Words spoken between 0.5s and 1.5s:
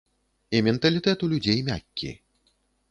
І менталітэт у